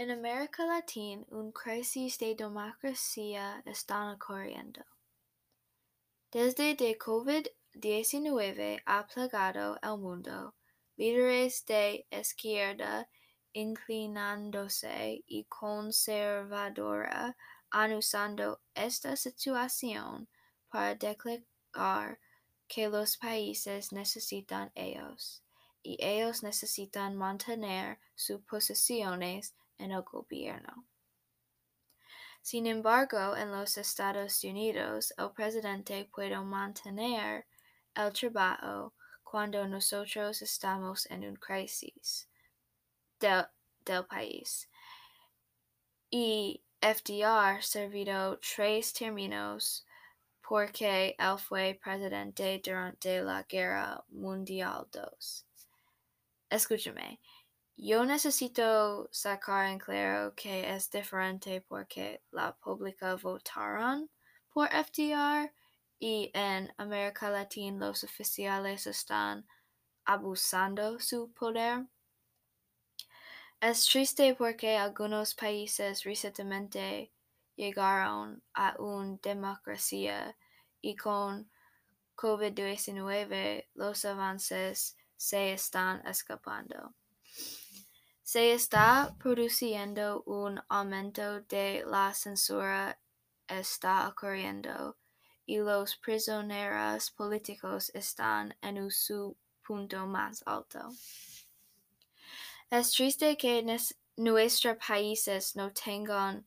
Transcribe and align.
En 0.00 0.12
América 0.12 0.64
Latina, 0.64 1.24
una 1.32 1.50
crisis 1.50 2.18
de 2.18 2.36
democracia 2.36 3.60
está 3.66 4.12
ocurriendo. 4.12 4.84
Desde 6.30 6.76
que 6.76 6.96
COVID-19 6.96 8.80
ha 8.86 9.08
plagado 9.08 9.76
el 9.82 9.98
mundo, 9.98 10.54
líderes 10.96 11.66
de 11.66 12.06
izquierda 12.12 13.08
inclinándose 13.52 15.24
y 15.26 15.42
conservadora 15.48 17.36
han 17.70 17.94
usado 17.94 18.60
esta 18.76 19.16
situación 19.16 20.28
para 20.70 20.94
declarar 20.94 22.20
que 22.68 22.88
los 22.88 23.16
países 23.16 23.92
necesitan 23.92 24.70
ellos, 24.76 25.42
y 25.82 25.96
ellos 25.98 26.44
necesitan 26.44 27.16
mantener 27.16 27.98
sus 28.14 28.40
posiciones 28.42 29.54
en 29.78 29.92
el 29.92 30.02
gobierno. 30.02 30.84
Sin 32.42 32.66
embargo, 32.66 33.36
en 33.36 33.50
los 33.50 33.76
Estados 33.76 34.42
Unidos, 34.44 35.12
el 35.18 35.30
presidente 35.32 36.08
puede 36.12 36.38
mantener 36.40 37.46
el 37.94 38.12
trabajo 38.12 38.94
cuando 39.22 39.66
nosotros 39.68 40.40
estamos 40.40 41.04
en 41.10 41.24
una 41.24 41.38
crisis 41.38 42.28
del, 43.20 43.46
país. 44.06 44.68
Y 46.10 46.62
FDR 46.80 47.62
servido 47.62 48.38
tres 48.38 48.92
términos 48.92 49.84
porque 50.40 51.14
él 51.18 51.38
fue 51.38 51.78
presidente 51.82 52.60
durante 52.64 53.20
la 53.22 53.42
Guerra 53.42 54.02
Mundial 54.08 54.86
II. 54.94 55.02
Escúchame, 56.48 57.20
yo 57.80 58.04
necesito 58.04 59.08
sacar 59.12 59.66
en 59.66 59.78
claro 59.78 60.34
que 60.34 60.74
es 60.74 60.90
diferente 60.90 61.60
porque 61.60 62.24
la 62.32 62.56
pública 62.56 63.14
votaron 63.14 64.10
por 64.52 64.68
FDR 64.68 65.52
y 66.00 66.32
en 66.34 66.74
América 66.76 67.30
Latina 67.30 67.86
los 67.86 68.02
oficiales 68.02 68.88
están 68.88 69.46
abusando 70.04 70.98
su 70.98 71.32
poder. 71.32 71.86
Es 73.60 73.86
triste 73.86 74.34
porque 74.34 74.76
algunos 74.76 75.36
países 75.36 76.02
recientemente 76.02 77.12
llegaron 77.54 78.42
a 78.54 78.74
una 78.80 79.18
democracia 79.22 80.36
y 80.80 80.96
con 80.96 81.48
COVID-19 82.16 83.68
los 83.74 84.04
avances 84.04 84.96
se 85.16 85.52
están 85.52 86.04
escapando. 86.08 86.94
Se 88.30 88.52
está 88.52 89.16
produciendo 89.18 90.22
un 90.26 90.60
aumento 90.68 91.40
de 91.48 91.82
la 91.86 92.12
censura 92.12 92.98
está 93.48 94.06
ocurriendo 94.06 94.98
y 95.46 95.56
los 95.60 95.96
prisioneros 95.96 97.10
políticos 97.10 97.90
están 97.94 98.54
en 98.60 98.90
su 98.90 99.34
punto 99.66 100.06
más 100.06 100.42
alto. 100.44 100.92
Es 102.68 102.92
triste 102.92 103.38
que 103.38 103.64
nuestros 104.18 104.76
países 104.76 105.56
no 105.56 105.72
tengan 105.72 106.46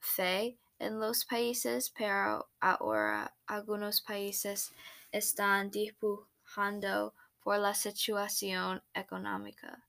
fe 0.00 0.58
en 0.78 1.00
los 1.00 1.24
países, 1.24 1.88
pero 1.88 2.50
ahora 2.60 3.34
algunos 3.46 4.02
países 4.02 4.74
están 5.10 5.70
dibujando 5.70 7.14
por 7.42 7.58
la 7.60 7.72
situación 7.72 8.82
económica. 8.92 9.82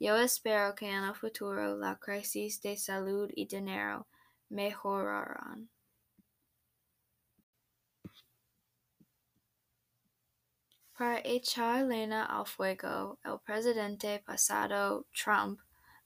Yo 0.00 0.16
espero 0.16 0.74
que 0.76 0.88
en 0.88 1.02
el 1.02 1.14
futuro 1.14 1.76
la 1.76 1.96
crisis 1.96 2.62
de 2.62 2.76
salud 2.76 3.28
y 3.34 3.46
dinero 3.46 4.06
mejorarán. 4.48 5.70
Para 10.96 11.20
echar 11.24 11.84
leña 11.84 12.24
al 12.24 12.46
fuego, 12.46 13.18
el 13.24 13.38
presidente 13.40 14.20
pasado 14.24 15.06
Trump 15.12 15.60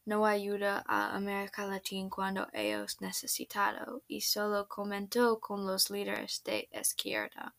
no 0.04 0.26
ayuda 0.26 0.82
a 0.86 1.14
América 1.14 1.66
Latina 1.66 2.10
cuando 2.10 2.46
ellos 2.52 3.00
necesitado 3.00 4.02
y 4.08 4.20
solo 4.20 4.68
comentó 4.68 5.38
con 5.38 5.66
los 5.66 5.90
líderes 5.90 6.42
de 6.44 6.68
izquierda. 6.72 7.54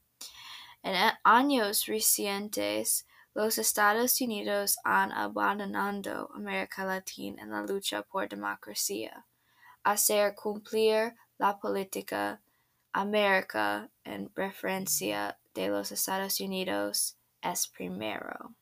En 0.83 0.95
años 1.23 1.85
recientes, 1.85 3.07
los 3.33 3.57
Estados 3.57 4.21
Unidos 4.21 4.77
han 4.83 5.11
abandonado 5.11 6.29
América 6.33 6.85
Latina 6.85 7.43
en 7.43 7.51
la 7.51 7.61
lucha 7.61 8.03
por 8.03 8.29
democracia, 8.29 9.25
hacer 9.83 10.35
cumplir 10.35 11.15
la 11.37 11.59
política 11.59 12.41
América 12.91 13.89
en 14.03 14.29
preferencia 14.29 15.39
de 15.53 15.69
los 15.69 15.91
Estados 15.91 16.39
Unidos 16.39 17.17
es 17.41 17.67
primero. 17.67 18.55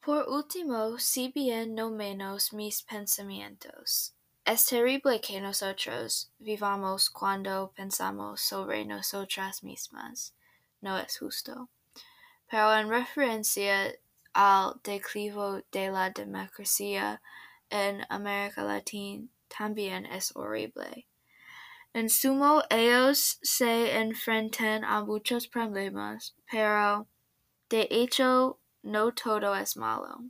Por 0.00 0.28
último, 0.28 1.00
si 1.00 1.32
bien 1.32 1.74
no 1.74 1.90
menos 1.90 2.52
mis 2.52 2.82
pensamientos. 2.84 4.15
Es 4.46 4.64
terrible 4.64 5.20
que 5.20 5.40
nosotros 5.40 6.30
vivamos 6.38 7.10
cuando 7.10 7.72
pensamos 7.74 8.40
sobre 8.42 8.84
nosotras 8.84 9.64
mismas. 9.64 10.34
No 10.80 10.96
es 10.96 11.18
justo. 11.18 11.68
Pero 12.48 12.72
en 12.74 12.88
referencia 12.88 13.92
al 14.34 14.80
declivo 14.84 15.62
de 15.72 15.90
la 15.90 16.10
democracia 16.10 17.20
en 17.70 18.06
América 18.08 18.62
Latina 18.62 19.26
también 19.48 20.06
es 20.06 20.30
horrible. 20.36 21.08
En 21.92 22.08
sumo, 22.08 22.62
ellos 22.70 23.40
se 23.42 23.98
enfrentan 23.98 24.84
a 24.84 25.02
muchos 25.02 25.48
problemas, 25.48 26.36
pero 26.48 27.08
de 27.68 27.88
hecho 27.90 28.60
no 28.84 29.12
todo 29.12 29.56
es 29.56 29.76
malo. 29.76 30.20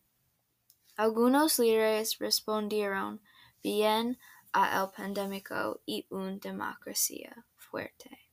Algunos 0.97 1.59
líderes 1.59 2.19
respondieron 2.19 3.21
bien 3.67 4.17
a 4.53 4.81
el 4.81 4.91
pandémico 4.97 5.83
y 5.85 6.07
una 6.11 6.37
democracia 6.37 7.45
fuerte. 7.57 8.26